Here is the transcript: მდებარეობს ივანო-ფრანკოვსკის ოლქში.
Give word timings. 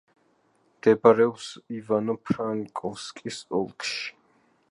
მდებარეობს 0.77 1.49
ივანო-ფრანკოვსკის 1.81 3.39
ოლქში. 3.61 4.13